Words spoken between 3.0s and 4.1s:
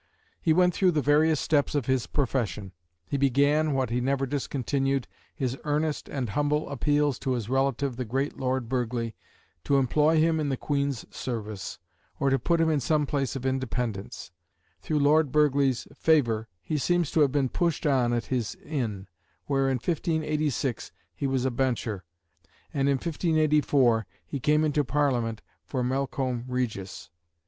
He began, what he